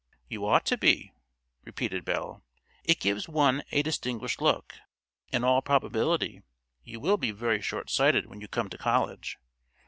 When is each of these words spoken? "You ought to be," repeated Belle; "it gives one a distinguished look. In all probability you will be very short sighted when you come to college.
"You 0.27 0.47
ought 0.47 0.65
to 0.65 0.79
be," 0.79 1.13
repeated 1.63 2.05
Belle; 2.05 2.41
"it 2.83 2.99
gives 2.99 3.29
one 3.29 3.61
a 3.71 3.83
distinguished 3.83 4.41
look. 4.41 4.73
In 5.31 5.43
all 5.43 5.61
probability 5.61 6.41
you 6.83 6.99
will 6.99 7.17
be 7.17 7.29
very 7.29 7.61
short 7.61 7.91
sighted 7.91 8.25
when 8.25 8.41
you 8.41 8.47
come 8.47 8.67
to 8.69 8.79
college. 8.79 9.37